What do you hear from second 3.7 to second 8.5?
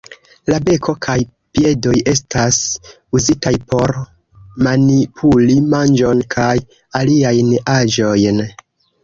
por manipuli manĝon kaj aliajn aĵojn.